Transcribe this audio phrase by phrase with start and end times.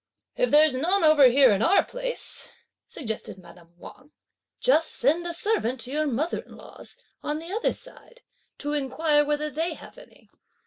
[0.35, 2.51] "If there's none over here in our place,"
[2.87, 4.09] suggested madame Wang,
[4.59, 8.23] "just send a servant to your mother in law's, on the other side,
[8.57, 10.27] to inquire whether they have any.